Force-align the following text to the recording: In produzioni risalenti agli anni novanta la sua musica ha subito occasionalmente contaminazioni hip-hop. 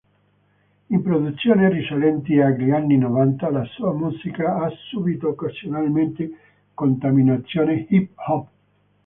In 0.87 1.03
produzioni 1.03 1.69
risalenti 1.71 2.39
agli 2.39 2.71
anni 2.71 2.97
novanta 2.97 3.51
la 3.51 3.63
sua 3.65 3.93
musica 3.93 4.55
ha 4.55 4.67
subito 4.89 5.27
occasionalmente 5.29 6.37
contaminazioni 6.73 7.85
hip-hop. 7.87 8.47